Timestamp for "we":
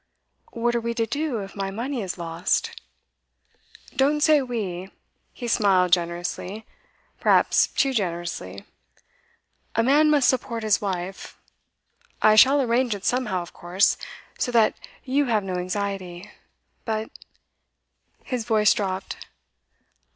0.81-0.95, 4.41-4.89